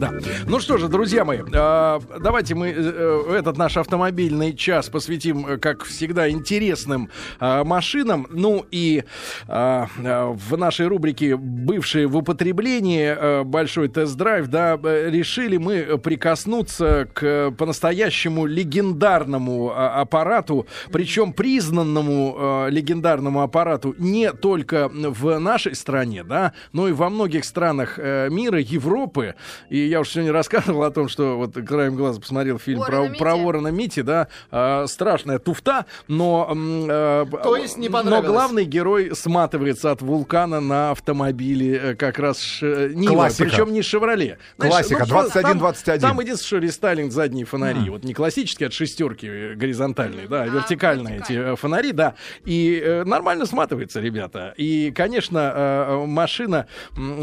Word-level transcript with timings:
Да. 0.00 0.14
Ну 0.46 0.60
что 0.60 0.78
же, 0.78 0.88
друзья 0.88 1.26
мои, 1.26 1.40
э, 1.40 2.00
давайте 2.20 2.54
мы 2.54 2.72
э, 2.74 3.34
этот 3.38 3.58
наш 3.58 3.76
автомобильный 3.76 4.56
час 4.56 4.88
посвятим, 4.88 5.46
э, 5.46 5.58
как 5.58 5.84
всегда, 5.84 6.30
интересным 6.30 7.10
э, 7.38 7.64
машинам. 7.64 8.26
Ну 8.30 8.64
и 8.70 9.04
э, 9.46 9.86
э, 9.98 10.24
в 10.24 10.56
нашей 10.56 10.86
рубрике 10.86 11.36
«Бывшие 11.36 12.06
в 12.06 12.16
употреблении» 12.16 13.14
э, 13.14 13.44
большой 13.44 13.88
тест-драйв, 13.88 14.46
да, 14.46 14.80
э, 14.82 15.10
решили 15.10 15.58
мы 15.58 15.98
прикоснуться 15.98 17.06
к 17.12 17.50
по-настоящему 17.50 18.46
легендарному 18.46 19.70
э, 19.70 19.74
аппарату, 19.74 20.66
причем 20.90 21.34
признанному 21.34 22.36
э, 22.38 22.70
легендарному 22.70 23.42
аппарату 23.42 23.94
не 23.98 24.32
только 24.32 24.88
в 24.90 25.38
нашей 25.38 25.74
стране, 25.74 26.24
да, 26.24 26.54
но 26.72 26.88
и 26.88 26.92
во 26.92 27.10
многих 27.10 27.44
странах 27.44 27.98
э, 27.98 28.30
мира, 28.30 28.58
Европы. 28.60 29.34
И 29.68 29.89
я 29.90 30.00
уже 30.00 30.10
сегодня 30.10 30.32
рассказывал 30.32 30.82
о 30.84 30.90
том, 30.90 31.08
что 31.08 31.36
вот 31.36 31.54
краем 31.54 31.96
глаза 31.96 32.20
посмотрел 32.20 32.58
фильм 32.58 32.78
Ворона 32.80 32.96
про, 33.04 33.08
Мити. 33.08 33.18
про 33.18 33.36
Ворона 33.36 33.68
Мити, 33.68 34.00
да, 34.02 34.28
э, 34.50 34.86
страшная 34.86 35.38
туфта, 35.38 35.86
но, 36.08 36.50
э, 36.54 37.26
То 37.42 37.56
есть 37.56 37.76
не 37.76 37.88
но 37.88 38.22
главный 38.22 38.64
герой 38.64 39.14
сматывается 39.14 39.90
от 39.90 40.02
вулкана 40.02 40.60
на 40.60 40.92
автомобиле 40.92 41.76
э, 41.76 41.94
как 41.94 42.18
раз 42.18 42.40
ш- 42.40 42.88
Нива, 42.94 43.14
Классика. 43.14 43.44
причем 43.44 43.72
не 43.72 43.82
Шевроле. 43.82 44.38
Знаешь, 44.56 44.74
Классика, 44.88 45.06
ну, 45.08 45.14
21-21. 45.16 45.84
Там, 45.84 46.10
там 46.10 46.20
единственное, 46.20 46.46
что 46.46 46.58
рестайлинг 46.58 47.12
задние 47.12 47.44
фонари, 47.44 47.90
вот 47.90 48.04
не 48.04 48.14
классические 48.14 48.68
от 48.68 48.72
шестерки 48.72 49.26
э, 49.26 49.54
горизонтальные, 49.54 50.28
да, 50.28 50.42
а 50.42 50.44
А, 50.44 50.46
вертикальные 50.46 51.16
эти 51.16 51.32
вертикальные. 51.32 51.52
э, 51.52 51.56
фонари, 51.56 51.92
да, 51.92 52.14
и 52.44 52.80
э, 52.82 53.04
нормально 53.04 53.46
сматывается, 53.46 54.00
ребята. 54.00 54.54
И, 54.56 54.92
конечно, 54.92 55.52
э, 55.54 56.04
машина, 56.06 56.66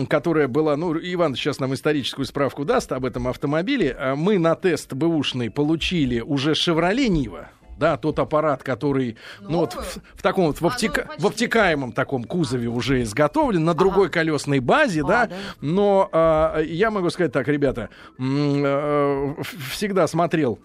которая 0.09 0.47
была, 0.47 0.75
ну, 0.75 0.95
Иван 0.97 1.35
сейчас 1.35 1.59
нам 1.59 1.73
историческую 1.73 2.25
справку 2.25 2.56
даст 2.65 2.91
об 2.91 3.05
этом 3.05 3.27
автомобиле. 3.27 3.95
А 3.99 4.15
Мы 4.15 4.37
на 4.39 4.55
тест 4.55 4.93
бэушный 4.93 5.49
получили 5.51 6.19
уже 6.19 6.55
«Шевроле 6.55 7.09
Нива». 7.09 7.49
Да, 7.77 7.95
тот 7.95 8.17
аппарат, 8.17 8.63
который, 8.63 9.17
ну 9.39 9.59
вот 9.59 9.73
в, 9.73 9.99
в 10.15 10.21
таком 10.23 10.47
вот 10.47 10.59
в, 10.59 10.65
А, 10.65 10.69
обтека- 10.69 11.05
почти. 11.05 11.21
в 11.21 11.27
обтекаемом 11.27 11.91
таком 11.91 12.23
кузове 12.23 12.69
уже 12.69 13.03
изготовлен 13.03 13.63
на 13.65 13.75
другой 13.75 14.09
колесной 14.09 14.59
базе, 14.61 15.01
А, 15.03 15.07
да. 15.07 15.25
да. 15.27 15.35
Но 15.61 16.09
а, 16.11 16.59
я 16.59 16.89
могу 16.89 17.11
сказать 17.11 17.31
так, 17.31 17.47
ребята, 17.47 17.89
э, 18.17 19.35
всегда 19.71 20.07
смотрел 20.07 20.57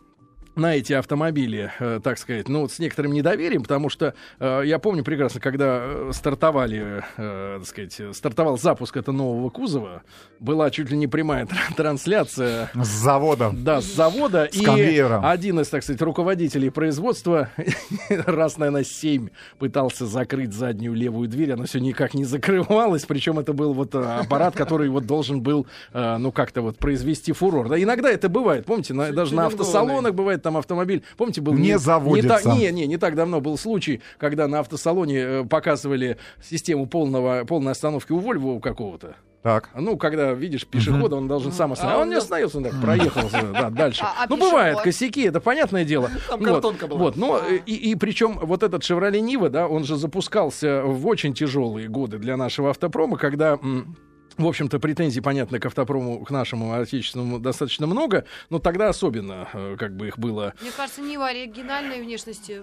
на 0.55 0.77
эти 0.77 0.92
автомобили, 0.92 1.72
э, 1.78 2.00
так 2.03 2.19
сказать, 2.19 2.48
ну, 2.48 2.61
вот 2.62 2.72
с 2.72 2.78
некоторым 2.78 3.12
недоверием, 3.12 3.62
потому 3.62 3.89
что 3.89 4.14
э, 4.39 4.62
я 4.67 4.78
помню 4.78 5.03
прекрасно, 5.05 5.41
когда 5.41 5.81
э, 5.83 6.11
стартовали, 6.12 7.03
э, 7.17 7.58
так 7.61 7.67
сказать, 7.67 8.00
стартовал 8.17 8.58
запуск 8.58 8.97
этого 8.97 9.14
нового 9.14 9.48
кузова, 9.50 10.03
была 10.41 10.70
чуть 10.70 10.91
ли 10.91 10.97
не 10.98 11.06
прямая 11.06 11.47
тр- 11.47 11.75
трансляция 11.77 12.70
С 12.75 12.86
завода. 12.89 13.50
да, 13.55 13.80
с 13.80 13.84
завода. 13.95 14.48
С 14.53 14.56
и 14.56 14.64
конвейером. 14.64 15.25
один 15.25 15.61
из, 15.61 15.69
так 15.69 15.83
сказать, 15.83 16.03
руководителей 16.03 16.70
производства 16.70 17.48
раз, 18.11 18.58
наверное, 18.58 18.84
семь 18.84 19.28
пытался 19.58 20.06
закрыть 20.06 20.53
заднюю 20.53 20.95
левую 20.95 21.28
дверь. 21.28 21.53
Она 21.53 21.64
все 21.64 21.78
никак 21.78 22.14
не 22.14 22.25
закрывалась. 22.25 23.05
Причем 23.06 23.39
это 23.39 23.53
был 23.53 23.73
вот 23.73 23.95
э, 23.95 23.98
аппарат, 24.03 24.55
который 24.55 24.89
вот 24.89 25.06
должен 25.06 25.41
был, 25.41 25.67
э, 25.92 26.17
ну, 26.19 26.33
как-то 26.33 26.62
вот 26.62 26.78
произвести 26.78 27.33
фурор. 27.33 27.69
Да, 27.69 27.80
иногда 27.83 28.11
это 28.11 28.28
бывает. 28.28 28.67
Помните, 28.67 28.92
на- 28.95 29.12
даже 29.12 29.34
на 29.34 29.47
автосалонах 29.47 30.14
бывает 30.14 30.41
там 30.42 30.56
автомобиль. 30.56 31.02
Помните, 31.16 31.40
был 31.40 31.54
Не 31.54 31.68
Не, 31.68 31.78
заводится. 31.78 32.28
так, 32.42 32.44
не, 32.56 32.70
не, 32.70 32.86
не 32.86 32.96
так 32.98 33.14
давно 33.14 33.40
был 33.40 33.56
случай, 33.56 34.00
когда 34.18 34.48
на 34.48 34.60
автосалоне 34.60 35.18
э, 35.18 35.44
показывали 35.44 36.18
систему 36.42 36.86
полного, 36.86 37.44
полной 37.44 37.72
остановки 37.72 38.12
у 38.12 38.18
Вольво 38.18 38.60
какого-то. 38.60 39.16
Так. 39.42 39.70
Ну, 39.74 39.96
когда 39.96 40.32
видишь 40.34 40.64
пешехода, 40.66 41.16
он 41.16 41.26
должен 41.26 41.50
сам 41.50 41.72
остановиться. 41.72 41.98
А 41.98 42.02
он 42.02 42.10
не 42.10 42.14
остановился, 42.14 42.58
он 42.58 42.64
так 42.64 42.80
проехал 42.80 43.22
да, 43.52 43.70
дальше. 43.70 44.04
А- 44.04 44.22
а 44.24 44.26
ну, 44.28 44.36
пешеход? 44.36 44.52
бывают 44.52 44.80
косяки, 44.82 45.22
это 45.22 45.40
понятное 45.40 45.84
дело. 45.84 46.10
Там 46.28 46.38
Вот, 46.38 46.48
картонка 46.48 46.86
была. 46.86 47.00
Вот, 47.00 47.16
но 47.16 47.38
э, 47.38 47.58
и, 47.66 47.74
и 47.90 47.94
причем 47.96 48.38
вот 48.40 48.62
этот 48.62 48.82
Chevrolet 48.82 49.18
Нива, 49.18 49.48
да, 49.50 49.67
он 49.67 49.83
же 49.83 49.96
запускался 49.96 50.83
в 50.84 51.05
очень 51.08 51.34
тяжелые 51.34 51.88
годы 51.88 52.18
для 52.18 52.36
нашего 52.36 52.70
автопрома, 52.70 53.17
когда... 53.17 53.58
м, 53.61 53.96
в 54.36 54.46
общем-то, 54.46 54.78
претензий, 54.78 55.20
понятно, 55.20 55.60
к 55.60 55.66
автопрому, 55.66 56.24
к 56.24 56.30
нашему 56.30 56.74
отечественному 56.74 57.38
достаточно 57.38 57.86
много, 57.86 58.24
но 58.50 58.58
тогда 58.58 58.88
особенно, 58.88 59.48
э, 59.52 59.76
как 59.78 59.96
бы 59.96 60.08
их 60.08 60.18
было. 60.18 60.54
Мне 60.60 60.70
кажется, 60.76 61.00
Нива 61.00 61.28
оригинальной 61.28 62.00
внешности 62.00 62.62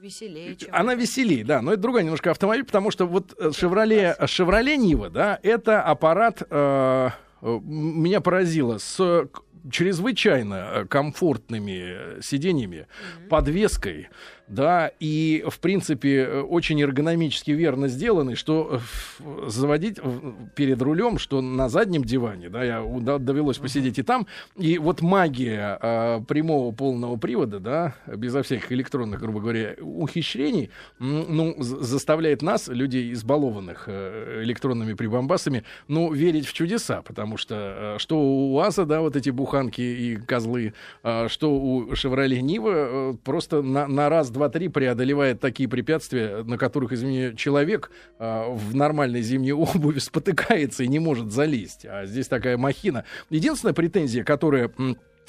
веселее, 0.00 0.56
чем... 0.56 0.68
Она 0.72 0.94
веселее, 0.94 1.44
да, 1.44 1.62
но 1.62 1.72
это 1.72 1.82
другая 1.82 2.04
немножко 2.04 2.30
автомобиль, 2.30 2.64
потому 2.64 2.90
что 2.90 3.06
вот 3.06 3.34
э, 3.38 3.48
Chevrolet, 3.48 4.18
Chevrolet 4.20 4.76
Нива, 4.76 5.10
да, 5.10 5.38
это 5.42 5.82
аппарат, 5.82 6.42
э, 6.48 7.10
э, 7.42 7.60
меня 7.62 8.20
поразило, 8.20 8.78
с 8.78 8.96
э, 9.00 9.26
чрезвычайно 9.70 10.54
э, 10.54 10.84
комфортными 10.86 12.18
э, 12.18 12.20
сиденьями, 12.22 12.86
подвеской, 13.28 14.08
да, 14.48 14.92
и, 15.00 15.44
в 15.48 15.58
принципе, 15.58 16.18
э, 16.18 16.40
очень 16.40 16.80
эргономически 16.80 17.50
верно 17.50 17.88
сделанный, 17.88 18.36
что 18.36 18.80
э, 19.18 19.48
заводить 19.48 19.98
э, 20.00 20.32
перед 20.54 20.80
рулем, 20.80 21.18
что 21.18 21.40
на 21.40 21.68
заднем 21.68 22.04
диване, 22.04 22.48
да, 22.48 22.62
я 22.62 22.84
довелось 23.18 23.58
посидеть 23.58 23.98
и 23.98 24.02
там, 24.02 24.26
и 24.56 24.78
вот 24.78 25.02
магия 25.02 25.78
э, 25.82 26.20
прямого 26.28 26.72
полного 26.72 27.16
привода, 27.16 27.58
да, 27.58 27.94
безо 28.06 28.42
всяких 28.42 28.70
электронных, 28.70 29.20
грубо 29.20 29.40
говоря, 29.40 29.74
ухищрений, 29.80 30.70
ну, 30.98 31.56
заставляет 31.58 32.42
нас, 32.42 32.68
людей 32.68 33.12
избалованных 33.12 33.84
э, 33.88 34.42
электронными 34.44 34.94
прибамбасами, 34.94 35.64
ну, 35.88 36.12
верить 36.12 36.46
в 36.46 36.52
чудеса, 36.52 37.02
потому 37.02 37.36
что 37.36 37.96
э, 37.96 37.98
что 37.98 38.18
у 38.18 38.54
УАЗа, 38.54 38.84
да, 38.84 39.00
вот 39.00 39.16
эти 39.16 39.30
буханки 39.30 39.80
и 39.80 40.16
козлы, 40.16 40.72
э, 41.02 41.28
что 41.28 41.50
у 41.52 41.96
Шевроле 41.96 42.40
Нива 42.40 42.72
э, 42.74 43.14
просто 43.24 43.62
на, 43.62 43.88
на 43.88 44.08
раз, 44.08 44.30
два, 44.36 44.48
три 44.48 44.68
преодолевает 44.68 45.40
такие 45.40 45.68
препятствия, 45.68 46.44
на 46.44 46.58
которых, 46.58 46.92
извини, 46.92 47.36
человек 47.36 47.90
э, 48.18 48.44
в 48.54 48.74
нормальной 48.74 49.22
зимней 49.22 49.52
обуви 49.52 49.98
спотыкается 49.98 50.84
и 50.84 50.88
не 50.88 50.98
может 50.98 51.32
залезть. 51.32 51.86
А 51.86 52.06
здесь 52.06 52.28
такая 52.28 52.56
махина. 52.56 53.04
Единственная 53.30 53.74
претензия, 53.74 54.22
которая... 54.24 54.70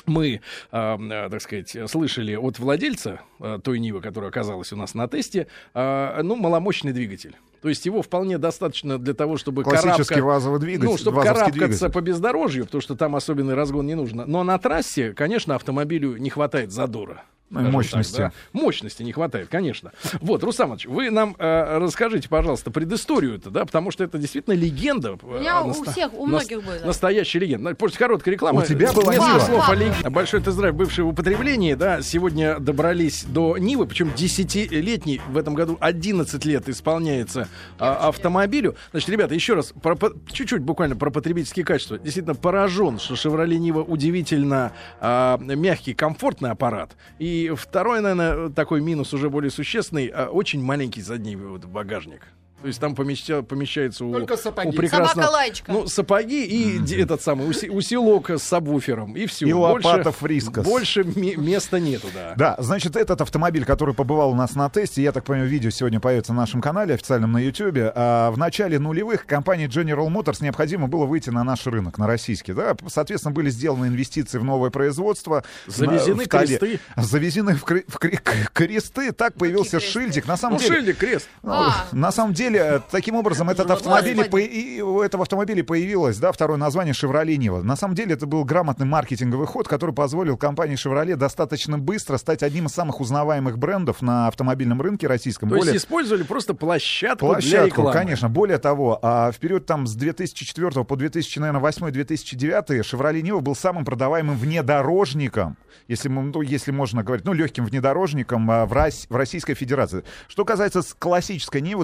мы, 0.06 0.40
э, 0.72 0.98
э, 0.98 1.30
так 1.30 1.42
сказать, 1.42 1.76
слышали 1.90 2.36
от 2.36 2.60
владельца 2.60 3.20
э, 3.42 3.60
той 3.62 3.80
Нивы, 3.80 4.00
которая 4.00 4.30
оказалась 4.30 4.72
у 4.72 4.78
нас 4.78 4.94
на 4.94 5.08
тесте, 5.10 5.48
э, 5.74 6.22
ну, 6.24 6.38
маломощный 6.38 6.94
двигатель. 6.94 7.36
То 7.62 7.70
есть 7.70 7.86
его 7.86 8.02
вполне 8.02 8.38
достаточно 8.38 8.98
для 9.00 9.14
того, 9.14 9.36
чтобы 9.36 9.64
Классический 9.64 10.16
карабка- 10.16 10.22
вазовый 10.24 10.60
двигатель. 10.62 10.86
ну, 10.92 10.98
чтобы 10.98 11.24
карабкаться 11.24 11.52
двигатель. 11.52 11.90
по 11.90 12.02
бездорожью, 12.02 12.66
потому 12.66 12.82
что 12.82 12.96
там 12.96 13.16
особенный 13.18 13.56
разгон 13.56 13.86
не 13.86 13.96
нужно. 13.96 14.26
Но 14.26 14.44
на 14.44 14.58
трассе, 14.60 15.12
конечно, 15.14 15.56
автомобилю 15.56 16.16
не 16.18 16.30
хватает 16.30 16.72
задора. 16.72 17.24
Ну, 17.50 17.62
мощности. 17.72 18.18
так, 18.18 18.34
да. 18.54 18.60
Мощности 18.60 19.04
не 19.04 19.14
хватает, 19.14 19.48
конечно. 19.50 19.92
Вот, 20.20 20.44
Русамович, 20.44 20.86
вы 20.86 21.10
нам 21.10 21.36
э, 21.40 21.78
расскажите, 21.80 22.28
пожалуйста, 22.28 22.72
предысторию 22.72 23.36
это, 23.36 23.50
да, 23.50 23.64
потому 23.66 23.92
что 23.92 24.04
это 24.04 24.18
действительно 24.18 24.54
легенда. 24.54 25.14
У 25.22 25.28
меня 25.40 25.62
э, 25.62 25.70
у 25.70 25.72
всех, 25.86 26.14
у 26.14 26.28
нас- 26.28 26.44
многих 26.50 26.66
будет. 26.66 26.86
Настоящая 26.86 27.40
легенда. 27.40 27.74
После 27.76 27.98
короткой 28.00 28.34
рекламы. 28.34 28.62
У 28.62 28.66
тебя 28.66 28.92
была 28.92 29.14
несколько 29.14 29.34
Нива? 29.36 29.40
слов 29.46 29.70
о 29.70 29.76
легенде. 29.76 30.10
Большой 30.10 30.42
тест-драйв, 30.42 30.76
бывший 30.76 31.04
в 31.06 31.08
употреблении, 31.10 31.74
да, 31.74 32.02
сегодня 32.02 32.60
добрались 32.60 33.24
до 33.24 33.58
Нивы, 33.58 33.86
причем 33.88 34.10
10-летний, 34.16 35.22
в 35.30 35.38
этом 35.38 35.54
году 35.54 35.78
11 35.80 36.44
лет 36.46 36.68
исполняется 36.70 37.48
а, 37.80 38.08
автомобилю. 38.10 38.76
Значит, 38.92 39.10
ребята, 39.10 39.34
еще 39.36 39.54
раз, 39.54 39.74
про- 39.82 39.96
по- 39.96 40.14
чуть-чуть 40.32 40.62
буквально 40.62 40.96
про 40.96 41.12
потребительские 41.12 41.64
качества. 41.66 41.98
Действительно 41.98 42.36
поражен, 42.36 43.00
что 43.00 43.14
Chevrolet 43.14 43.58
Нива 43.58 43.84
удивительно 43.84 44.74
а, 45.00 45.38
мягкий, 45.40 45.94
комфортный 45.94 46.52
аппарат. 46.52 46.96
И 47.20 47.37
второй, 47.56 48.02
наверное, 48.02 48.50
такой 48.50 48.82
минус 48.82 49.14
уже 49.14 49.30
более 49.30 49.52
существенный, 49.52 50.08
а, 50.08 50.30
очень 50.30 50.62
маленький 50.62 51.02
задний 51.02 51.36
багажник. 51.36 52.22
То 52.62 52.68
есть 52.68 52.80
там 52.80 52.94
помеща- 52.96 53.44
помещается 53.44 54.04
у, 54.04 54.12
Только 54.12 54.36
сапоги. 54.36 54.70
у 54.70 54.72
прекрасного... 54.72 55.10
Собака-лаечка. 55.28 55.72
Ну, 55.72 55.88
сапоги 55.88 56.44
и 56.44 56.80
д- 56.80 57.00
этот 57.02 57.22
самый 57.22 57.48
уси- 57.48 57.70
усилок 57.70 58.32
с 58.32 58.42
сабвуфером. 58.42 59.16
И 59.16 59.28
все. 59.28 59.46
И 59.46 59.54
лопата 59.54 60.12
Фрискас. 60.12 60.66
Больше 60.66 61.04
ме- 61.04 61.36
места 61.36 61.80
нету, 61.80 62.08
да. 62.16 62.34
Да, 62.36 62.56
значит, 62.58 62.96
этот 62.96 63.22
автомобиль, 63.22 63.64
который 63.64 63.94
побывал 63.94 64.32
у 64.32 64.36
нас 64.36 64.56
на 64.56 64.68
тесте, 64.72 65.04
я 65.04 65.12
так 65.12 65.24
понимаю, 65.24 65.48
видео 65.48 65.70
сегодня 65.70 66.00
появится 66.00 66.34
на 66.34 66.42
нашем 66.42 66.60
канале 66.62 66.96
официальном 66.96 67.32
на 67.32 67.38
YouTube. 67.38 67.78
А, 67.94 68.32
в 68.32 68.40
начале 68.40 68.80
нулевых 68.80 69.28
компании 69.28 69.68
General 69.68 70.08
Motors 70.08 70.44
необходимо 70.44 70.88
было 70.88 71.06
выйти 71.06 71.30
на 71.30 71.44
наш 71.44 71.68
рынок, 71.68 72.00
на 72.00 72.08
российский. 72.08 72.54
Да? 72.54 72.76
Соответственно, 72.88 73.36
были 73.36 73.52
сделаны 73.52 73.86
инвестиции 73.86 74.40
в 74.40 74.44
новое 74.44 74.72
производство. 74.72 75.44
Завезены 75.68 76.18
На- 76.18 76.24
в 76.24 76.28
кресты. 76.28 76.80
Завезены 76.96 77.54
в, 77.56 77.64
кре- 77.64 77.86
в 77.88 77.98
кре- 77.98 78.20
кресты. 78.52 79.12
Так 79.12 79.36
появился 79.36 79.78
кресты? 79.78 79.92
шильдик. 79.92 80.26
На 80.28 80.38
самом 80.38 80.56
Ну, 80.58 80.64
деле, 80.64 80.76
шильдик, 80.76 80.98
крест. 80.98 81.30
ну, 81.44 81.52
А, 81.54 81.86
на 81.92 82.12
самом 82.12 82.34
деле 82.34 82.47
деле, 82.52 82.82
таким 82.92 83.16
образом, 83.16 83.50
этот 83.50 83.70
автомобиль, 83.72 84.24
по- 84.30 84.38
и 84.38 84.82
у 84.82 85.02
этого 85.02 85.24
автомобиля 85.24 85.64
появилось, 85.64 86.18
да, 86.18 86.32
второе 86.32 86.58
название 86.58 86.94
Chevrolet 86.94 87.36
Niva. 87.38 87.62
На 87.64 87.76
самом 87.76 87.96
деле, 87.96 88.14
это 88.14 88.26
был 88.26 88.44
грамотный 88.46 88.86
маркетинговый 88.86 89.48
ход, 89.48 89.68
который 89.68 89.94
позволил 89.94 90.38
компании 90.38 90.76
Chevrolet 90.76 91.16
достаточно 91.16 91.78
быстро 91.78 92.18
стать 92.18 92.44
одним 92.44 92.68
из 92.68 92.72
самых 92.74 93.00
узнаваемых 93.02 93.58
брендов 93.58 94.02
на 94.02 94.28
автомобильном 94.28 94.82
рынке 94.82 95.08
российском. 95.08 95.50
То 95.50 95.56
Более- 95.56 95.74
есть 95.74 95.86
использовали 95.86 96.24
просто 96.24 96.54
площадку, 96.54 97.26
для 97.28 97.34
Площадку, 97.36 97.68
рекламы. 97.68 97.94
конечно. 97.94 98.30
Более 98.30 98.58
того, 98.58 99.00
а, 99.02 99.32
в 99.32 99.38
период 99.38 99.66
там 99.66 99.88
с 99.88 99.94
2004 99.96 100.84
по 100.86 100.96
2008-2009 100.96 102.82
Chevrolet 102.82 103.22
Niva 103.22 103.42
был 103.42 103.56
самым 103.56 103.86
продаваемым 103.86 104.38
внедорожником, 104.38 105.58
если, 105.88 106.10
ну, 106.10 106.42
если 106.42 106.72
можно 106.72 107.04
говорить, 107.04 107.26
ну, 107.26 107.34
легким 107.34 107.66
внедорожником 107.66 108.50
а, 108.50 108.66
в, 108.66 108.74
Рос- 108.74 109.08
в 109.10 109.16
Российской 109.16 109.54
Федерации. 109.54 110.04
Что 110.28 110.46
касается 110.46 110.82
классической 110.98 111.62
Нивы 111.62 111.84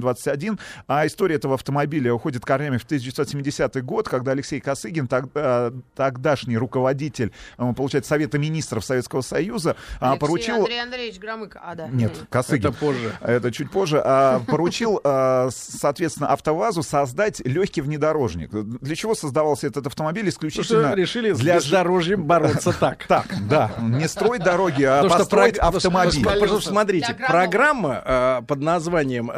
2121, 0.00 0.58
а 0.86 1.06
история 1.06 1.36
этого 1.36 1.54
автомобиля 1.54 2.12
уходит 2.14 2.44
корнями 2.44 2.76
в 2.78 2.84
1970 2.84 3.82
год, 3.84 4.08
когда 4.08 4.32
Алексей 4.32 4.60
Косыгин, 4.60 5.06
тогда- 5.08 5.72
тогдашний 5.94 6.56
руководитель, 6.56 7.32
а, 7.56 7.72
получается, 7.72 8.08
Совета 8.10 8.38
министров 8.38 8.84
Советского 8.84 9.20
Союза, 9.22 9.76
а, 10.00 10.10
Алексей 10.12 10.20
поручил... 10.20 10.56
Андрей 10.56 10.82
Андреевич 10.82 11.18
Громыко. 11.20 11.60
А, 11.64 11.74
да. 11.74 11.88
Нет, 11.88 12.12
Косыгин. 12.30 12.68
Это 12.70 12.78
позже. 12.78 13.12
Это 13.20 13.52
чуть 13.52 13.70
позже. 13.70 14.00
А, 14.04 14.40
поручил, 14.40 15.00
с- 15.04 15.78
соответственно, 15.80 16.28
АвтоВАЗу 16.28 16.82
создать 16.82 17.40
легкий 17.46 17.80
внедорожник. 17.80 18.50
Для 18.50 18.96
чего 18.96 19.14
создавался 19.14 19.66
этот 19.66 19.86
автомобиль? 19.86 20.28
Исключительно 20.28 20.88
что 20.88 20.94
решили 20.94 21.32
с 21.32 21.38
для 21.38 21.60
ж- 21.60 21.64
бездорожьем 21.64 22.24
бороться 22.24 22.72
так. 22.80 23.06
Так, 23.06 23.26
да. 23.48 23.72
Не 23.80 24.08
строить 24.08 24.42
дороги, 24.42 24.84
а 24.84 25.02
построить 25.08 25.58
автомобиль. 25.58 26.24
смотрите, 26.60 27.14
программа 27.14 28.02
э, 28.04 28.42
под 28.46 28.60
названием 28.60 29.30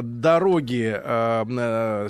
«Дороги», 0.50 1.00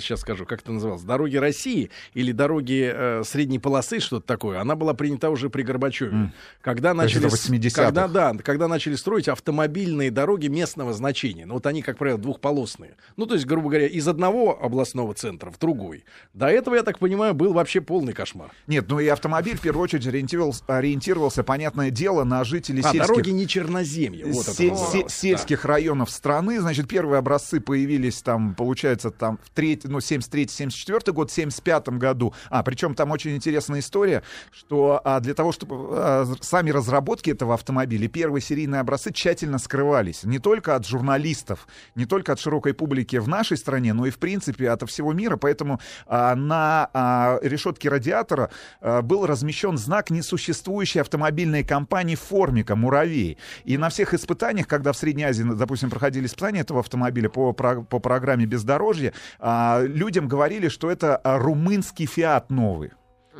сейчас 0.01 0.21
скажу, 0.21 0.45
как 0.45 0.61
это 0.61 0.71
называлось, 0.71 1.03
«Дороги 1.03 1.37
России» 1.37 1.89
или 2.13 2.31
«Дороги 2.31 2.91
э, 2.93 3.23
средней 3.23 3.59
полосы», 3.59 3.99
что-то 3.99 4.25
такое, 4.25 4.59
она 4.59 4.75
была 4.75 4.93
принята 4.93 5.29
уже 5.29 5.49
при 5.49 5.63
Горбачеве. 5.63 6.31
Когда 6.61 6.93
То 6.93 7.03
есть 7.03 7.15
начали, 7.15 7.27
это 7.27 7.35
с- 7.37 7.49
80-х. 7.49 7.83
когда, 7.85 8.07
да, 8.07 8.33
когда 8.43 8.67
начали 8.67 8.95
строить 8.95 9.27
автомобильные 9.27 10.11
дороги 10.11 10.47
местного 10.47 10.93
значения. 10.93 11.45
Ну, 11.45 11.55
вот 11.55 11.65
они, 11.67 11.81
как 11.81 11.97
правило, 11.97 12.17
двухполосные. 12.19 12.95
Ну, 13.17 13.25
то 13.25 13.35
есть, 13.35 13.45
грубо 13.45 13.69
говоря, 13.69 13.87
из 13.87 14.07
одного 14.07 14.57
областного 14.63 15.13
центра 15.13 15.51
в 15.51 15.59
другой. 15.59 16.03
До 16.33 16.47
этого, 16.47 16.75
я 16.75 16.83
так 16.83 16.99
понимаю, 16.99 17.33
был 17.33 17.53
вообще 17.53 17.81
полный 17.81 18.13
кошмар. 18.13 18.51
Нет, 18.67 18.85
ну 18.89 18.99
и 18.99 19.07
автомобиль 19.07 19.57
в 19.57 19.61
первую 19.61 19.83
очередь 19.83 20.07
ориентировался, 20.07 20.63
ориентировался, 20.67 21.43
понятное 21.43 21.91
дело, 21.91 22.23
на 22.23 22.43
жителей 22.43 22.81
А, 22.83 22.91
сельских 22.91 23.07
дороги 23.07 23.29
не 23.31 23.47
черноземья. 23.47 24.25
Вот 24.25 24.43
это 24.47 24.51
се- 24.53 24.69
называлось, 24.71 24.91
се- 24.93 25.03
да. 25.03 25.09
сельских 25.09 25.65
районов 25.65 26.09
страны. 26.09 26.59
Значит, 26.59 26.87
первые 26.87 27.19
образцы 27.19 27.59
появились 27.59 28.21
там, 28.31 28.55
получается, 28.55 29.11
там 29.11 29.39
в 29.43 29.49
треть, 29.49 29.83
ну, 29.83 29.97
73-74 29.97 31.11
год, 31.11 31.31
в 31.31 31.33
75 31.33 31.89
году. 31.89 32.33
А, 32.49 32.63
причем 32.63 32.95
там 32.95 33.11
очень 33.11 33.35
интересная 33.35 33.81
история, 33.81 34.23
что 34.51 35.01
а, 35.03 35.19
для 35.19 35.33
того, 35.33 35.51
чтобы 35.51 35.75
а, 35.91 36.25
сами 36.39 36.69
разработки 36.69 37.29
этого 37.29 37.55
автомобиля, 37.55 38.07
первые 38.07 38.41
серийные 38.41 38.79
образцы 38.79 39.11
тщательно 39.11 39.57
скрывались. 39.57 40.23
Не 40.23 40.39
только 40.39 40.75
от 40.75 40.87
журналистов, 40.87 41.67
не 41.95 42.05
только 42.05 42.31
от 42.31 42.39
широкой 42.39 42.73
публики 42.73 43.17
в 43.17 43.27
нашей 43.27 43.57
стране, 43.57 43.91
но 43.91 44.05
и, 44.05 44.11
в 44.11 44.17
принципе, 44.17 44.69
от 44.69 44.89
всего 44.89 45.11
мира. 45.11 45.35
Поэтому 45.35 45.81
а, 46.07 46.33
на 46.35 46.89
а, 46.93 47.37
решетке 47.41 47.89
радиатора 47.89 48.49
а, 48.79 49.01
был 49.01 49.25
размещен 49.25 49.77
знак 49.77 50.09
несуществующей 50.09 51.01
автомобильной 51.01 51.65
компании 51.65 52.15
Формика 52.15 52.77
«Муравей». 52.77 53.37
И 53.65 53.77
на 53.77 53.89
всех 53.89 54.13
испытаниях, 54.13 54.67
когда 54.67 54.93
в 54.93 54.97
Средней 54.97 55.25
Азии, 55.25 55.43
допустим, 55.43 55.89
проходили 55.89 56.27
испытания 56.27 56.61
этого 56.61 56.79
автомобиля 56.79 57.27
по, 57.27 57.51
по 57.51 57.99
программе 57.99 58.20
бездорожья, 58.45 59.13
а, 59.39 59.81
людям 59.81 60.27
говорили, 60.27 60.67
что 60.69 60.89
это 60.89 61.17
а, 61.17 61.37
румынский 61.37 62.05
«Фиат» 62.05 62.49
новый. 62.49 62.91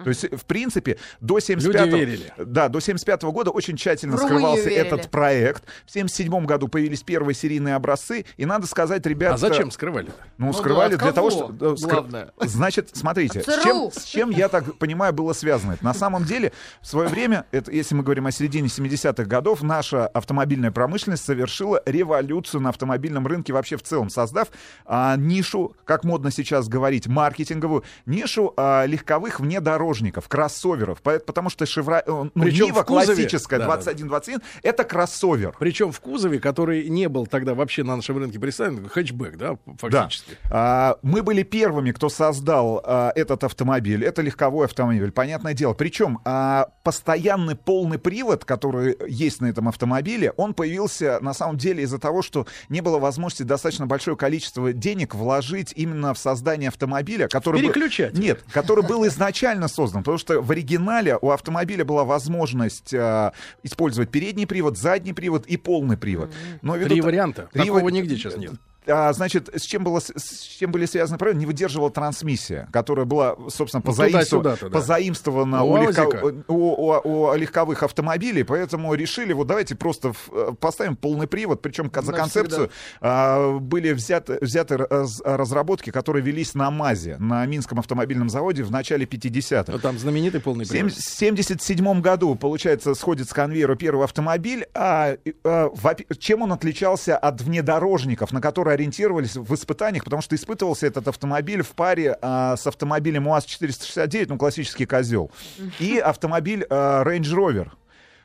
То 0.03 0.09
есть, 0.09 0.31
в 0.31 0.45
принципе, 0.45 0.97
до 1.19 1.39
75 1.39 1.85
Люди 1.85 1.95
верили. 1.95 2.33
Да, 2.37 2.69
до 2.69 2.79
75 2.79 3.23
года 3.23 3.51
очень 3.51 3.75
тщательно 3.77 4.17
В 4.17 4.21
Румынию 4.21 4.39
скрывался 4.39 4.69
верили. 4.69 4.87
этот 4.87 5.11
проект. 5.11 5.63
В 5.85 5.91
77 5.91 6.45
году 6.45 6.67
появились 6.67 7.03
первые 7.03 7.35
серийные 7.35 7.75
образцы. 7.75 8.25
И 8.37 8.45
надо 8.45 8.67
сказать, 8.67 9.05
ребята... 9.05 9.35
А 9.35 9.37
зачем 9.37 9.69
скрывали? 9.71 10.09
Ну, 10.37 10.47
Ну 10.47 10.53
скрывали 10.53 10.95
да, 10.95 11.03
для 11.03 11.11
того, 11.13 11.29
что... 11.29 11.53
э, 11.59 11.75
Главное. 11.81 12.31
Значит, 12.39 12.89
смотрите, 12.93 13.39
От 13.41 13.47
с 13.47 13.63
чем, 13.63 13.91
с 13.91 14.03
чем, 14.05 14.29
я 14.29 14.47
так 14.49 14.75
понимаю, 14.77 15.13
было 15.13 15.33
связано 15.33 15.73
это? 15.73 15.83
На 15.83 15.93
самом 15.93 16.23
деле, 16.23 16.51
в 16.81 16.87
свое 16.87 17.07
время, 17.09 17.45
это, 17.51 17.71
если 17.71 17.93
мы 17.95 18.03
говорим 18.03 18.27
о 18.27 18.31
середине 18.31 18.67
70-х 18.67 19.25
годов, 19.25 19.61
наша 19.61 20.07
автомобильная 20.07 20.71
промышленность 20.71 21.23
совершила 21.25 21.81
революцию 21.85 22.61
на 22.61 22.69
автомобильном 22.69 23.27
рынке 23.27 23.53
вообще 23.53 23.77
в 23.77 23.83
целом, 23.83 24.09
создав 24.09 24.47
а, 24.85 25.15
нишу, 25.17 25.75
как 25.85 26.03
модно 26.03 26.31
сейчас 26.31 26.67
говорить, 26.67 27.07
маркетинговую, 27.07 27.83
нишу 28.05 28.53
а, 28.57 28.85
легковых 28.85 29.39
внедорожников, 29.39 29.80
кроссоверов. 30.27 31.01
По- 31.01 31.19
Потому 31.19 31.49
что 31.49 31.65
Шевра... 31.65 32.03
э, 32.05 32.11
ну, 32.11 32.31
Причем 32.33 32.65
Нива 32.65 32.81
кузове- 32.83 33.05
классическая 33.05 33.59
Да, 33.59 33.65
да, 33.67 33.75
да. 33.77 33.93
2121 33.93 34.41
это 34.63 34.83
кроссовер. 34.83 35.55
Причем 35.59 35.91
в 35.91 35.99
кузове, 35.99 36.39
который 36.39 36.89
не 36.89 37.07
был 37.07 37.27
тогда 37.27 37.53
вообще 37.53 37.83
на 37.83 37.95
нашем 37.95 38.17
рынке 38.17 38.39
представлен, 38.39 38.87
хэтчбэк, 38.87 39.37
да, 39.37 39.57
фактически. 39.77 40.37
А, 40.49 40.97
мы 41.01 41.21
были 41.23 41.43
первыми, 41.43 41.91
кто 41.91 42.09
создал 42.09 42.81
а, 42.83 43.11
этот 43.15 43.43
автомобиль. 43.43 44.03
Это 44.03 44.21
легковой 44.21 44.65
автомобиль, 44.65 45.11
понятное 45.11 45.53
дело. 45.53 45.73
Причем 45.73 46.19
а, 46.25 46.67
постоянный 46.83 47.55
полный 47.55 47.99
привод, 47.99 48.45
который 48.45 48.97
есть 49.07 49.41
на 49.41 49.47
этом 49.47 49.67
автомобиле, 49.67 50.31
он 50.37 50.53
появился 50.53 51.19
на 51.21 51.33
самом 51.33 51.57
деле 51.57 51.83
из-за 51.83 51.99
того, 51.99 52.21
что 52.21 52.47
не 52.69 52.81
было 52.81 52.99
возможности 52.99 53.43
достаточно 53.43 53.85
большое 53.85 54.17
количество 54.17 54.73
денег 54.73 55.15
вложить 55.15 55.73
именно 55.75 56.13
в 56.13 56.17
создание 56.17 56.69
автомобиля, 56.69 57.27
который 57.27 57.61
Переключатель. 57.61 58.19
Нет, 58.19 58.43
который 58.51 58.83
был 58.83 59.05
изначально 59.07 59.67
создан, 59.71 60.01
потому 60.03 60.17
что 60.17 60.41
в 60.41 60.51
оригинале 60.51 61.17
у 61.21 61.31
автомобиля 61.31 61.83
была 61.83 62.03
возможность 62.03 62.93
а, 62.93 63.33
использовать 63.63 64.11
передний 64.11 64.45
привод, 64.45 64.77
задний 64.77 65.13
привод 65.13 65.45
и 65.47 65.57
полный 65.57 65.97
привод. 65.97 66.31
Но 66.61 66.75
ввиду 66.75 66.89
Три 66.89 67.01
варианта. 67.01 67.49
Три 67.51 67.63
Такого 67.63 67.83
ва- 67.83 67.89
нигде 67.89 68.15
сейчас 68.15 68.37
нет. 68.37 68.53
А, 68.87 69.13
значит, 69.13 69.49
с 69.55 69.61
чем, 69.63 69.83
было, 69.83 69.99
с- 69.99 70.41
чем 70.59 70.71
были 70.71 70.85
связаны 70.85 71.17
проблемы? 71.17 71.39
Не 71.41 71.45
выдерживала 71.45 71.91
трансмиссия, 71.91 72.67
которая 72.71 73.05
была, 73.05 73.35
собственно, 73.49 73.81
Ну, 73.85 73.91
позаимствована, 73.91 74.43
туда-сюда-то, 74.55 74.69
да. 74.69 74.79
позаимствована 74.79 75.63
У 75.63 75.71
у, 75.73 75.77
легко- 75.77 76.33
у- 76.47 76.53
у- 76.53 77.29
у 77.31 77.35
легковых 77.35 77.83
автомобилей, 77.83 78.43
поэтому 78.43 78.93
решили, 78.93 79.33
вот 79.33 79.47
давайте 79.47 79.75
просто 79.75 80.13
в- 80.13 80.29
э, 80.31 80.51
поставим 80.59 80.95
полный 80.95 81.27
привод, 81.27 81.61
причем 81.61 81.91
за 81.93 81.97
Навсегда. 82.01 82.17
концепцию 82.17 82.69
а, 83.01 83.57
были 83.59 83.91
взяты, 83.93 84.37
взяты 84.41 84.77
раз- 84.77 85.21
разработки, 85.23 85.89
которые 85.91 86.23
велись 86.23 86.53
на 86.55 86.71
МАЗе, 86.71 87.17
на 87.19 87.45
Минском 87.45 87.79
автомобильном 87.79 88.29
заводе 88.29 88.63
в 88.63 88.71
начале 88.71 89.05
50-х. 89.05 89.71
Ну, 89.73 89.79
там 89.79 89.97
знаменитый 89.99 90.41
полный 90.41 90.65
В 90.65 90.69
привод. 90.69 90.91
1977 90.91 92.01
году, 92.01 92.35
получается, 92.35 92.95
сходит 92.95 93.29
с 93.29 93.33
конвейера 93.33 93.75
первый 93.75 94.03
автомобиль. 94.05 94.65
А, 94.73 95.15
а, 95.43 95.69
чем 96.17 96.41
он 96.41 96.53
отличался 96.53 97.17
от 97.17 97.41
внедорожников, 97.41 98.31
на 98.31 98.41
которые 98.41 98.70
ориентировались 98.71 99.35
в 99.35 99.53
испытаниях? 99.53 100.03
Потому 100.03 100.21
что 100.21 100.35
испытывался 100.35 100.87
этот 100.87 101.07
автомобиль 101.07 101.61
в 101.61 101.69
паре 101.69 102.17
а, 102.21 102.55
с 102.57 102.67
автомобилем 102.67 103.27
УАЗ-469, 103.27 104.25
ну, 104.29 104.37
классический 104.37 104.85
козел, 104.85 105.31
и 105.79 105.97
автомобиль 105.97 106.65
а, 106.69 107.03
Range 107.03 107.21
Rover. 107.21 107.71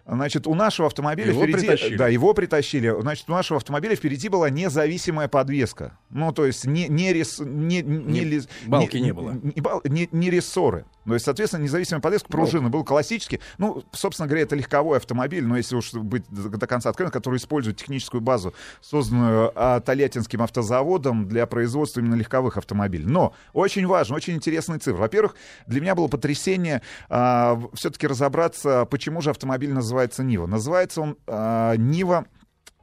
Значит, 0.09 0.47
у 0.47 0.55
нашего 0.55 0.87
автомобиля 0.87 1.31
Его 1.31 1.43
впереди... 1.43 1.67
притащили. 1.67 1.97
Да, 1.97 2.07
его 2.07 2.33
притащили. 2.33 2.95
Значит, 3.01 3.29
у 3.29 3.33
нашего 3.33 3.57
автомобиля 3.57 3.97
впереди 3.97 4.29
была 4.29 4.51
независимая 4.51 5.27
подвеска. 5.27 5.99
Ну, 6.11 6.33
то 6.33 6.47
есть 6.47 6.65
не, 6.65 6.87
не, 6.87 7.13
рес- 7.13 7.45
не, 7.45 7.83
не, 7.83 8.21
Не- 8.21 8.43
балки 8.67 8.99
не 8.99 9.13
было. 9.13 9.33
Не, 9.33 9.53
не- 9.85 10.09
не 10.13 10.31
рессоры. 10.31 10.85
То 11.07 11.15
есть, 11.15 11.25
соответственно, 11.25 11.63
независимая 11.63 12.01
подвеска 12.01 12.29
пружины 12.29 12.69
был 12.69 12.85
классический. 12.85 13.41
Ну, 13.59 13.85
собственно 13.93 14.27
говоря, 14.27 14.43
это 14.43 14.57
легковой 14.57 14.99
автомобиль, 14.99 15.45
но 15.45 15.57
если 15.57 15.77
уж 15.77 15.93
быть 15.95 16.25
до, 16.29 16.67
конца 16.67 16.91
откровенным, 16.91 17.13
который 17.13 17.37
использует 17.37 17.77
техническую 17.77 18.21
базу, 18.21 18.55
созданную 18.81 19.53
а, 19.55 19.81
Тольяттинским 19.81 20.43
автозаводом 20.43 21.29
для 21.29 21.47
производства 21.47 22.01
именно 22.01 22.15
легковых 22.15 22.57
автомобилей. 22.57 23.07
Но 23.07 23.35
очень 23.53 23.87
важно, 23.87 24.17
очень 24.17 24.35
интересный 24.35 24.79
цифр. 24.79 24.99
Во-первых, 24.99 25.37
для 25.67 25.81
меня 25.81 25.95
было 25.95 26.09
потрясение 26.09 26.83
все-таки 27.09 28.07
разобраться, 28.07 28.87
почему 28.87 29.21
же 29.21 29.31
автомобиль 29.31 29.73
называется 29.73 30.23
Нива. 30.23 30.47
Называется 30.47 31.01
он 31.03 31.17
а, 31.27 31.77
Нива. 31.77 32.27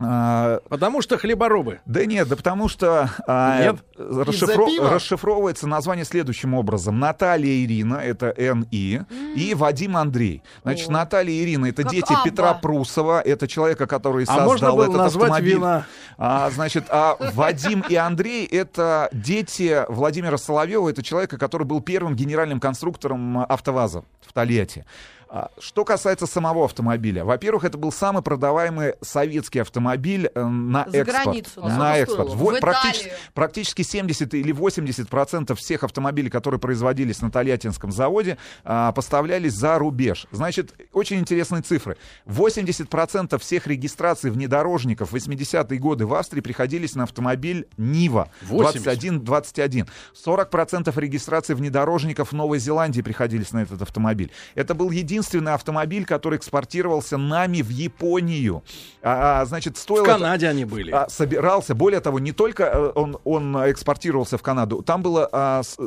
А, 0.06 0.60
Потому 0.70 1.02
что 1.02 1.18
хлеборобы. 1.18 1.80
да 1.86 2.06
нет, 2.06 2.28
да 2.28 2.36
потому 2.36 2.68
что 2.70 3.10
а, 3.28 3.62
Нет? 3.62 3.76
расшифро- 3.98 4.90
расшифровывается 4.90 5.68
название 5.68 6.06
следующим 6.06 6.54
образом. 6.54 7.00
Наталья 7.00 7.64
Ирина, 7.64 7.96
это 7.96 8.34
Н.И., 8.38 9.02
и 9.36 9.54
Вадим 9.54 9.98
Андрей. 9.98 10.44
Значит, 10.64 10.90
О. 10.90 10.94
Наталья 10.94 11.44
Ирина, 11.44 11.68
это 11.68 11.84
Как 11.84 11.92
дети 11.92 12.12
Абба. 12.14 12.24
Петра 12.24 12.54
Прусова, 12.56 13.22
это 13.22 13.48
человека, 13.48 13.88
который 13.88 14.24
А 14.24 14.28
создал 14.28 14.46
можно 14.48 14.72
было 14.72 14.84
этот 14.84 14.96
назвать 14.98 15.30
автомобиль. 15.32 15.56
вина? 15.56 15.86
А, 16.18 16.50
значит, 16.52 16.86
а 16.90 17.16
Вадим 17.34 17.84
и 17.88 17.96
Андрей— 17.96 18.46
это 18.52 19.10
дети 19.12 19.84
Владимира 19.90 20.38
Соловьева, 20.38 20.90
это 20.90 21.04
человека, 21.04 21.38
который 21.38 21.66
был 21.66 21.82
первым 21.82 22.16
генеральным 22.16 22.60
конструктором 22.60 23.40
АвтоВАЗа 23.40 24.04
в 24.26 24.34
Тольятти. 24.34 24.86
А, 25.36 25.50
Что 25.58 25.84
касается 25.84 26.28
самого 26.28 26.66
автомобиля, 26.66 27.26
во-первых, 27.26 27.64
это 27.64 27.76
был 27.76 27.92
самый 27.92 28.22
продаваемый 28.22 28.94
советский 29.02 29.58
автомобиль 29.60 30.30
э, 30.36 30.44
на 30.46 30.86
За 30.88 31.00
экспорт. 31.00 31.24
границу, 31.24 31.52
да. 31.62 31.78
На 31.78 31.98
экспорт. 31.98 32.30
Во- 32.36 32.52
В 32.52 32.60
практически, 32.60 33.12
практически 33.34 33.82
70 33.82 34.32
или 34.36 34.52
80 34.52 35.10
процентов 35.10 35.58
всех 35.58 35.84
автомобилей, 35.84 36.30
которые 36.30 36.60
производились 36.60 37.20
на 37.24 37.32
Тольяттинском 37.32 37.92
заводе, 37.92 38.38
а, 38.64 38.92
поставлялись 38.92 39.54
за 39.54 39.80
рубеж. 39.80 40.28
Значит, 40.30 40.76
очень 40.94 41.18
интересные 41.18 41.64
цифры. 41.64 41.98
80 42.26 42.88
процентов 42.88 43.42
всех 43.42 43.66
регистраций 43.66 44.30
внедорожников 44.30 45.14
в 45.14 45.16
80-е 45.16 45.80
годы 45.80 46.06
в 46.06 46.14
Австрии 46.14 46.42
приходились 46.42 46.94
на 46.94 47.06
автомобиль 47.06 47.68
Нива 47.78 48.30
80. 48.44 48.86
21-21. 49.24 49.90
40 50.14 50.50
процентов 50.52 50.96
регистраций 51.00 51.56
внедорожников 51.56 52.34
в 52.34 52.36
Новой 52.36 52.60
Зеландии 52.60 53.02
приходились 53.02 53.52
на 53.52 53.64
этот 53.64 53.82
автомобиль. 53.82 54.32
Это 54.54 54.76
был 54.76 54.92
единственный 54.92 55.23
автомобиль, 55.54 56.06
который 56.06 56.38
экспортировался 56.38 57.18
нами 57.18 57.62
в 57.62 57.70
Японию. 57.70 58.64
А, 59.02 59.42
а, 59.42 59.46
значит, 59.46 59.78
В 59.78 59.80
стоило... 59.80 60.04
это- 60.06 60.14
Канаде 60.14 60.48
они 60.48 60.66
были. 60.66 60.92
а, 60.92 61.08
собирался. 61.10 61.76
Более 61.76 62.00
того, 62.00 62.20
не 62.20 62.32
только 62.32 62.64
э, 62.64 62.92
он, 62.96 63.18
он 63.24 63.56
экспортировался 63.72 64.38
в 64.38 64.42
Канаду, 64.42 64.82
там 64.82 65.02
было 65.02 65.28
а, 65.32 65.62
с- 65.64 65.78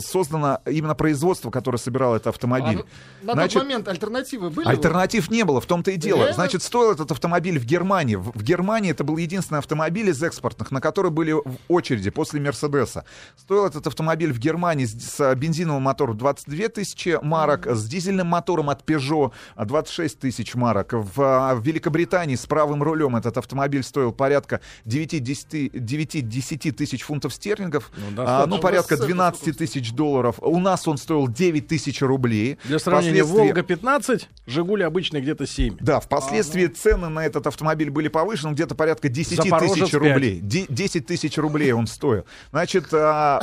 создано 0.00 0.60
именно 0.66 0.94
производство, 0.94 1.50
которое 1.50 1.78
собирало 1.78 2.16
этот 2.16 2.28
А 2.28 2.30
автомобиль. 2.30 2.84
на 3.22 3.32
Значит, 3.34 3.54
тот 3.54 3.62
момент 3.64 3.88
альтернативы 3.88 4.50
были? 4.50 4.66
Альтернатив 4.68 5.30
не 5.30 5.44
было, 5.44 5.60
в 5.60 5.66
том-то 5.66 5.90
и 5.90 5.96
дело. 5.96 6.18
Реально? 6.18 6.34
Значит, 6.34 6.62
стоил 6.62 6.92
этот 6.92 7.10
автомобиль 7.12 7.58
в 7.58 7.64
Германии. 7.64 8.16
В, 8.16 8.30
в 8.32 8.42
Германии 8.42 8.90
это 8.90 9.04
был 9.04 9.16
единственный 9.16 9.58
автомобиль 9.58 10.08
из 10.10 10.22
экспортных, 10.22 10.70
на 10.70 10.80
который 10.80 11.10
были 11.10 11.32
в 11.32 11.56
очереди 11.68 12.10
после 12.10 12.40
Мерседеса. 12.40 13.04
Стоил 13.36 13.66
этот 13.66 13.86
автомобиль 13.86 14.32
в 14.32 14.38
Германии 14.38 14.84
с, 14.86 14.92
с 15.16 15.34
бензиновым 15.34 15.82
мотором 15.82 16.16
22 16.16 16.68
тысячи 16.68 17.18
марок, 17.22 17.66
с 17.66 17.84
дизельным 17.86 18.26
мотором 18.28 18.70
от 18.74 18.84
Peugeot 18.88 19.32
26 19.56 20.18
тысяч 20.18 20.54
марок. 20.54 20.92
В, 20.92 21.20
а, 21.20 21.54
в 21.54 21.62
Великобритании 21.64 22.34
с 22.36 22.46
правым 22.46 22.82
рулем 22.82 23.16
этот 23.16 23.38
автомобиль 23.38 23.82
стоил 23.82 24.12
порядка 24.12 24.60
9-10 24.84 26.72
тысяч 26.72 27.02
фунтов 27.02 27.32
стерлингов. 27.34 27.90
Ну, 27.96 28.22
А, 28.26 28.46
ну, 28.46 28.56
А 28.56 28.58
у 28.58 28.60
порядка 28.60 28.92
вас 28.94 29.00
цены 29.00 29.06
12 29.14 29.40
сколько 29.42 29.58
тысяч 29.58 29.92
долларов. 29.92 30.36
У 30.40 30.58
нас 30.60 30.86
он 30.88 30.98
стоил 30.98 31.28
9 31.28 31.66
тысяч 31.68 32.00
рублей. 32.02 32.58
Для 32.64 32.78
сравнения, 32.78 33.22
Впоследствии- 33.22 33.46
Волга 33.46 33.62
15, 33.62 34.28
Жигули 34.46 34.82
обычно 34.82 35.20
где-то 35.20 35.46
7. 35.46 35.76
Да, 35.80 36.00
впоследствии 36.00 36.66
цены 36.66 37.08
на 37.08 37.24
этот 37.24 37.46
автомобиль 37.46 37.90
были 37.90 38.08
повышены 38.08 38.52
где-то 38.52 38.74
порядка 38.74 39.08
10 39.08 39.36
Запорожец 39.36 39.74
тысяч 39.74 39.90
5. 39.92 39.94
рублей. 39.94 40.40
Де- 40.40 40.66
10 40.68 41.06
тысяч 41.06 41.38
рублей 41.38 41.72
он 41.72 41.86
стоил. 41.86 42.24
Значит, 42.50 42.92
а, 42.92 43.40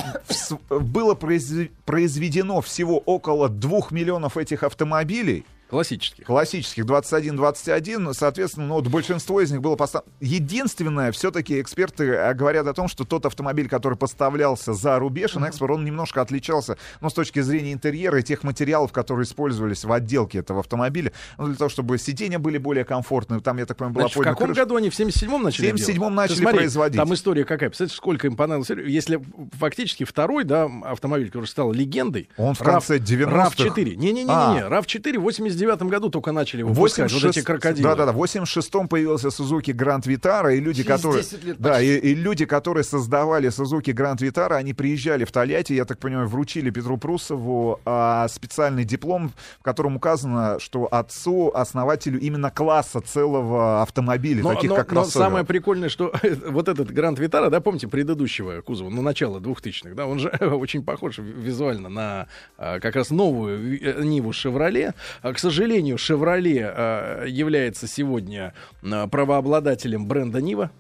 в 0.70 0.84
было 0.92 1.14
произве- 1.16 1.72
произведено 1.86 2.62
всего 2.62 2.98
около 3.00 3.50
2 3.50 3.92
миллионов 3.92 4.38
этих 4.38 4.64
автомобилей 4.64 5.11
автомобилей 5.12 5.46
Классических. 5.72 6.26
Классических 6.26 6.84
21-21, 6.86 8.14
соответственно, 8.14 8.68
ну, 8.68 8.74
вот 8.76 8.88
большинство 8.88 9.40
из 9.40 9.52
них 9.52 9.62
было 9.62 9.78
поставлено. 9.78 10.12
Единственное, 10.20 11.14
все-таки 11.14 11.62
эксперты 11.62 12.14
а, 12.14 12.34
говорят 12.34 12.68
о 12.68 12.74
том, 12.74 12.90
что 12.90 13.06
тот 13.06 13.26
автомобиль, 13.26 13.70
который 13.70 13.98
поставлялся 13.98 14.74
за 14.74 15.00
рубеж 15.00 15.36
на 15.36 15.48
экспорт, 15.48 15.76
он 15.76 15.86
немножко 15.86 16.22
отличался, 16.22 16.78
ну, 17.00 17.10
с 17.10 17.14
точки 17.14 17.40
зрения 17.40 17.72
интерьера 17.72 18.20
и 18.20 18.24
тех 18.24 18.44
материалов, 18.44 18.92
которые 18.92 19.24
использовались 19.24 19.86
в 19.86 19.92
отделке 19.94 20.40
этого 20.40 20.60
автомобиля, 20.60 21.14
ну, 21.38 21.48
для 21.48 21.56
того, 21.56 21.70
чтобы 21.70 21.98
сиденья 21.98 22.38
были 22.38 22.58
более 22.58 22.84
комфортные, 22.84 23.40
там, 23.40 23.58
я 23.58 23.66
так 23.66 23.78
понимаю, 23.78 23.94
была 23.94 24.04
Значит, 24.04 24.18
в 24.18 24.24
каком 24.24 24.48
крыша. 24.48 24.62
году 24.62 24.76
они? 24.76 24.90
В 24.90 25.00
77-м 25.00 25.42
начали 25.42 25.72
В 25.72 25.76
77-м 25.76 25.94
делать? 25.96 26.14
начали 26.14 26.36
смотри, 26.42 26.58
производить. 26.60 26.98
Там 26.98 27.14
история 27.14 27.46
какая. 27.46 27.70
Представляете, 27.70 27.96
сколько 27.96 28.28
им 28.28 28.36
понадобилось? 28.36 28.90
Если 28.92 29.22
фактически 29.54 30.04
второй 30.04 30.44
да, 30.44 30.70
автомобиль, 30.84 31.28
который 31.28 31.46
стал 31.46 31.72
легендой... 31.72 32.30
Он 32.36 32.56
в 32.56 32.60
конце 32.60 32.98
90-х. 32.98 33.54
RAV4. 33.56 33.96
Не-не-не, 33.96 34.30
А. 34.30 34.68
RAV4 34.70 35.18
в 35.18 35.26
89 35.66 35.92
году 35.92 36.10
только 36.10 36.32
начали 36.32 36.64
выпускать. 36.64 37.12
Вот 37.12 37.24
эти 37.24 37.42
крокодилы. 37.42 37.84
Да, 37.90 37.96
да, 37.96 38.06
да. 38.08 38.12
В 38.12 38.22
86-м 38.24 38.88
появился 38.88 39.28
Suzuki 39.30 39.74
Grand 39.74 40.04
Vitara, 40.04 40.56
и 40.56 40.60
люди, 40.60 40.84
Через 40.84 41.02
которые, 41.02 41.24
10 41.24 41.44
лет 41.44 41.56
да, 41.60 41.82
и, 41.82 41.98
и 41.98 42.16
люди, 42.16 42.46
которые 42.46 42.84
создавали 42.84 43.50
Suzuki 43.50 43.94
Grand 43.94 44.18
Vitara, 44.18 44.54
они 44.56 44.74
приезжали 44.74 45.26
в 45.26 45.32
Тольятти, 45.32 45.74
я 45.74 45.86
так 45.86 46.00
понимаю, 46.00 46.28
вручили 46.28 46.70
Петру 46.70 46.98
Прусову 46.98 47.80
а, 47.86 48.28
специальный 48.28 48.84
диплом, 48.84 49.32
в 49.60 49.64
котором 49.64 49.96
указано, 49.96 50.58
что 50.60 50.86
отцу, 50.92 51.52
основателю 51.54 52.20
именно 52.20 52.50
класса 52.52 53.02
целого 53.02 53.82
автомобиля, 53.82 54.44
Но, 54.44 54.54
таких 54.54 54.70
но- 54.70 54.76
как 54.76 54.92
но 54.92 55.02
кроссовер. 55.02 55.26
самое 55.26 55.46
прикольное, 55.46 55.90
что 55.90 56.14
вот 56.48 56.68
этот 56.68 56.92
Гранд 56.92 57.20
Витара, 57.20 57.50
да, 57.50 57.60
помните, 57.62 57.88
предыдущего 57.88 58.62
кузова, 58.62 58.90
ну, 58.90 59.02
начало 59.02 59.40
2000-х, 59.40 59.94
да, 59.96 60.06
он 60.08 60.20
же 60.20 60.30
очень 60.40 60.84
похож 60.84 61.18
ви- 61.20 61.32
визуально 61.34 61.90
на 61.90 62.28
а, 62.58 62.80
как 62.80 62.96
раз 62.96 63.10
новую 63.12 63.80
э, 63.82 64.04
Ниву 64.04 64.34
Шевроле. 64.34 64.94
А, 65.22 65.34
К 65.34 65.40
сожалению, 65.40 65.51
Шевроле 65.98 66.66
а, 66.66 67.26
является 67.26 67.88
сегодня 67.88 68.54
а, 68.84 69.08
правообладателем 69.08 70.08
бренда 70.08 70.42
Нива. 70.42 70.72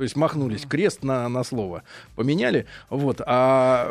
То 0.00 0.04
есть 0.04 0.16
махнулись 0.16 0.62
крест 0.62 1.02
на, 1.02 1.28
на 1.28 1.44
слово, 1.44 1.82
поменяли. 2.16 2.64
Вот. 2.88 3.20
А 3.26 3.86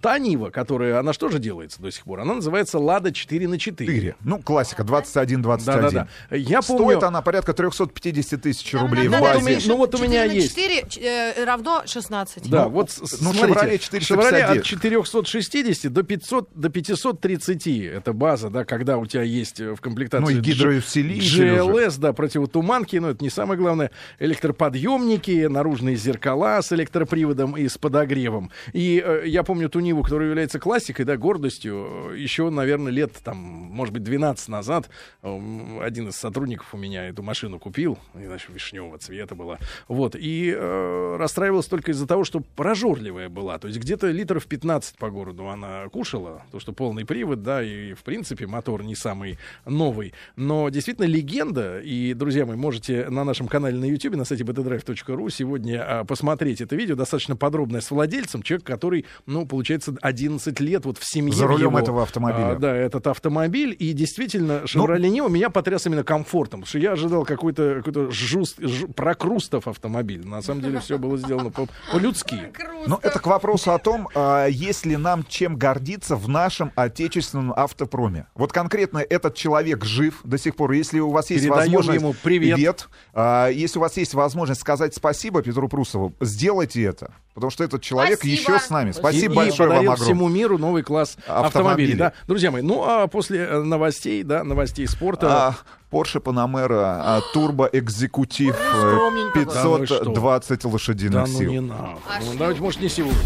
та 0.00 0.18
Нива, 0.18 0.48
которая, 0.48 0.98
она 0.98 1.12
что 1.12 1.28
же 1.28 1.38
делается 1.38 1.82
до 1.82 1.90
сих 1.90 2.04
пор? 2.04 2.20
Она 2.20 2.36
называется 2.36 2.78
Лада 2.78 3.12
4 3.12 3.46
на 3.46 3.58
4. 3.58 3.92
4. 3.92 4.16
Ну, 4.24 4.38
классика, 4.38 4.82
21-21. 4.82 5.64
Да-да-да. 5.66 6.08
Я 6.34 6.62
помню... 6.62 6.84
Стоит 6.84 7.02
она 7.02 7.20
порядка 7.20 7.52
350 7.52 8.40
тысяч 8.40 8.72
рублей 8.72 9.08
в 9.08 9.10
вот 9.10 9.20
у 9.20 9.22
базе. 9.24 9.40
меня- 9.42 9.60
ну 9.66 9.76
вот 9.76 9.94
у 9.94 9.98
меня 9.98 10.22
4 10.22 10.28
на 10.28 10.32
есть. 10.32 10.56
4 10.56 11.04
э, 11.04 11.44
равно 11.44 11.82
16. 11.84 12.48
Да, 12.48 12.64
Ну, 12.64 12.70
вот 12.70 12.96
ну, 12.98 13.06
смотрите, 13.06 13.44
Chevrolet 13.44 13.78
459. 13.78 14.56
Chevrolet 14.56 14.58
от 14.58 14.64
460 14.64 15.92
до 15.92 16.02
500 16.02 16.48
до 16.54 16.70
530 16.70 17.66
это 17.66 18.14
база, 18.14 18.48
да, 18.48 18.64
когда 18.64 18.96
у 18.96 19.04
тебя 19.04 19.22
есть 19.22 19.60
э, 19.60 19.74
в 19.74 19.82
комплектации 19.82 20.24
Ну, 20.24 20.30
и 20.30 20.40
гидроусилитель 20.40 21.58
GLS, 21.58 22.00
да, 22.00 22.14
противотуманки, 22.14 22.96
но 22.96 23.10
это 23.10 23.22
не 23.22 23.28
самое 23.28 23.60
главное, 23.60 23.90
электроподъемники, 24.18 25.25
наружные 25.32 25.96
зеркала 25.96 26.60
с 26.60 26.72
электроприводом 26.72 27.56
и 27.56 27.68
с 27.68 27.78
подогревом. 27.78 28.50
И 28.72 29.02
э, 29.04 29.22
я 29.26 29.42
помню 29.42 29.68
ту 29.68 29.80
Ниву, 29.80 30.02
которая 30.02 30.28
является 30.28 30.58
классикой, 30.58 31.04
да, 31.04 31.16
гордостью, 31.16 32.12
э, 32.12 32.18
еще, 32.18 32.48
наверное, 32.50 32.92
лет 32.92 33.12
там, 33.24 33.36
может 33.36 33.92
быть, 33.92 34.02
12 34.02 34.48
назад 34.48 34.88
э, 35.22 35.78
один 35.82 36.08
из 36.08 36.16
сотрудников 36.16 36.74
у 36.74 36.78
меня 36.78 37.08
эту 37.08 37.22
машину 37.22 37.58
купил, 37.58 37.98
иначе 38.14 38.46
вишневого 38.48 38.98
цвета 38.98 39.34
была, 39.34 39.58
вот, 39.88 40.14
и 40.16 40.54
э, 40.56 41.16
расстраивался 41.18 41.70
только 41.70 41.90
из-за 41.90 42.06
того, 42.06 42.24
что 42.24 42.40
прожорливая 42.40 43.28
была, 43.28 43.58
то 43.58 43.68
есть 43.68 43.80
где-то 43.80 44.10
литров 44.10 44.46
15 44.46 44.96
по 44.96 45.10
городу 45.10 45.48
она 45.48 45.88
кушала, 45.88 46.42
то, 46.52 46.60
что 46.60 46.72
полный 46.72 47.04
привод, 47.04 47.42
да, 47.42 47.62
и, 47.62 47.94
в 47.94 48.02
принципе, 48.02 48.46
мотор 48.46 48.82
не 48.82 48.94
самый 48.94 49.38
новый, 49.64 50.14
но 50.36 50.68
действительно 50.68 51.06
легенда, 51.06 51.80
и, 51.80 52.14
друзья 52.14 52.46
мои, 52.46 52.56
можете 52.56 53.08
на 53.10 53.24
нашем 53.24 53.48
канале 53.48 53.76
на 53.76 53.84
YouTube, 53.84 54.16
на 54.16 54.24
сайте 54.24 54.44
btdrive.ru 54.44 55.15
сегодня 55.30 55.82
а, 56.00 56.04
посмотреть 56.04 56.60
это 56.60 56.76
видео, 56.76 56.94
достаточно 56.94 57.36
подробное, 57.36 57.80
с 57.80 57.90
владельцем, 57.90 58.42
человек, 58.42 58.66
который, 58.66 59.04
ну, 59.26 59.46
получается, 59.46 59.94
11 60.00 60.60
лет 60.60 60.84
вот 60.84 60.98
в 60.98 61.04
семье. 61.04 61.32
За 61.34 61.46
рулем 61.46 61.68
его, 61.70 61.78
этого 61.78 62.02
автомобиля. 62.02 62.52
а, 62.52 62.54
да, 62.56 62.74
этот 62.76 63.06
автомобиль, 63.06 63.74
и 63.78 63.92
действительно, 63.92 64.62
Ну, 64.74 64.86
Chevrolet 64.86 65.00
Nivea 65.10 65.30
меня 65.30 65.50
потряс 65.50 65.86
именно 65.86 66.04
комфортом, 66.04 66.60
потому 66.60 66.66
что 66.68 66.78
я 66.78 66.92
ожидал 66.92 67.24
какой-то 67.24 67.82
какой 67.84 68.10
жуст, 68.12 68.60
ж- 68.60 68.86
прокрустов 68.94 69.68
автомобиль. 69.68 70.26
На 70.26 70.42
самом 70.42 70.60
деле 70.62 70.80
все 70.80 70.98
было 70.98 71.16
сделано 71.18 71.50
по- 71.50 71.68
по-людски. 71.92 72.52
Ну, 72.86 72.98
это 73.02 73.18
к 73.18 73.26
вопросу 73.26 73.72
о 73.72 73.78
том, 73.78 74.08
а, 74.14 74.46
есть 74.46 74.86
ли 74.86 74.96
нам 74.96 75.24
чем 75.24 75.56
гордиться 75.56 76.16
в 76.16 76.28
нашем 76.28 76.72
отечественном 76.74 77.52
автопроме. 77.56 78.26
Вот 78.34 78.52
конкретно 78.52 78.98
этот 78.98 79.34
человек 79.34 79.84
жив 79.84 80.20
до 80.24 80.38
сих 80.38 80.56
пор. 80.56 80.72
Если 80.72 81.00
у 81.00 81.10
вас 81.10 81.30
есть 81.30 81.44
Передаем 81.44 81.62
возможность... 81.72 82.00
ему 82.00 82.14
привет. 82.22 82.88
А, 83.14 83.48
Если 83.48 83.78
у 83.78 83.82
вас 83.82 83.96
есть 83.96 84.14
возможность 84.14 84.60
сказать 84.60 84.94
спасибо 84.96 85.42
Петру 85.42 85.68
Прусову, 85.68 86.14
сделайте 86.20 86.82
это. 86.82 87.12
Потому 87.34 87.50
что 87.50 87.64
этот 87.64 87.82
человек 87.82 88.18
Спасибо. 88.18 88.40
еще 88.40 88.58
с 88.58 88.70
нами. 88.70 88.92
Спасибо 88.92 89.34
и, 89.34 89.36
большое 89.36 89.68
и 89.68 89.72
вам 89.72 89.78
огромное. 89.80 90.04
всему 90.04 90.28
миру 90.28 90.56
новый 90.56 90.82
класс 90.82 91.18
автомобилей. 91.26 91.46
Автомобилей. 91.46 91.94
Да. 91.94 92.12
Друзья 92.26 92.50
мои, 92.50 92.62
ну 92.62 92.82
а 92.82 93.08
после 93.08 93.40
э, 93.40 93.60
новостей, 93.60 94.22
да, 94.22 94.42
новостей 94.42 94.88
спорта. 94.88 95.48
А, 95.48 95.56
Porsche 95.92 96.18
Panamera 96.20 96.98
а, 96.98 97.20
Turbo 97.34 97.70
Executive 97.70 98.56
э, 98.58 98.80
Скромненько, 98.80 99.44
да. 99.44 99.52
Да 99.52 99.64
ну 99.64 99.82
и 99.82 99.86
что? 99.86 99.98
520 99.98 100.64
лошадиных 100.64 101.12
да 101.12 101.20
ну 101.26 101.38
сил. 101.38 101.50
не 101.50 101.60
надо. 101.60 101.88
А 102.08 102.20
Ну, 102.24 102.38
давайте, 102.38 102.62
может, 102.62 102.80
не 102.80 102.88
сегодня. 102.88 103.18